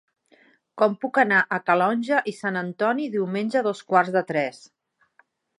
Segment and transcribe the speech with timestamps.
[0.81, 4.65] Com puc anar a Calonge i Sant Antoni diumenge a dos quarts de tres?